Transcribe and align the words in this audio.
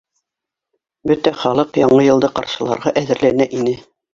Бөтә 1.11 1.35
халыҡ 1.43 1.79
Яңы 1.83 2.01
йылды 2.09 2.33
ҡаршыларға 2.41 2.95
әҙерләнә 3.03 3.49
ине. 3.63 3.79